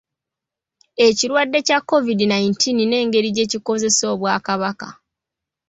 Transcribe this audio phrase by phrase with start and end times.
[1.07, 4.87] Ekirwadde kya COVID nineteen n'engeri gye kikosezza Obwakabaka